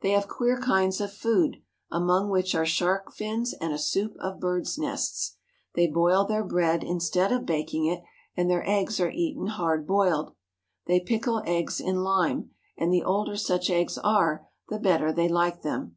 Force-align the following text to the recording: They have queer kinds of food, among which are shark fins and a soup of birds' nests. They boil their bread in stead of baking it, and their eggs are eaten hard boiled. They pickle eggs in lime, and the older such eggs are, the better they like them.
They 0.00 0.12
have 0.12 0.26
queer 0.26 0.58
kinds 0.58 1.02
of 1.02 1.12
food, 1.12 1.58
among 1.90 2.30
which 2.30 2.54
are 2.54 2.64
shark 2.64 3.12
fins 3.12 3.52
and 3.52 3.74
a 3.74 3.78
soup 3.78 4.16
of 4.18 4.40
birds' 4.40 4.78
nests. 4.78 5.36
They 5.74 5.86
boil 5.86 6.24
their 6.24 6.42
bread 6.42 6.82
in 6.82 6.98
stead 6.98 7.30
of 7.30 7.44
baking 7.44 7.84
it, 7.84 8.00
and 8.34 8.48
their 8.50 8.66
eggs 8.66 8.98
are 9.00 9.10
eaten 9.10 9.48
hard 9.48 9.86
boiled. 9.86 10.32
They 10.86 10.98
pickle 10.98 11.42
eggs 11.44 11.78
in 11.78 11.96
lime, 11.98 12.52
and 12.78 12.90
the 12.90 13.04
older 13.04 13.36
such 13.36 13.68
eggs 13.68 13.98
are, 13.98 14.48
the 14.70 14.78
better 14.78 15.12
they 15.12 15.28
like 15.28 15.60
them. 15.60 15.96